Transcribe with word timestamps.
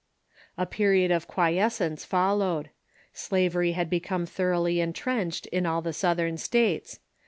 A 0.57 0.65
period 0.65 1.11
of 1.11 1.27
quiescence 1.27 2.03
followed. 2.05 2.71
Slavery 3.13 3.73
had 3.73 3.87
become 3.87 4.25
thoroughly 4.25 4.79
intrenched 4.79 5.45
in 5.51 5.67
all 5.67 5.83
the 5.83 5.93
Southern 5.93 6.37
States. 6.39 6.99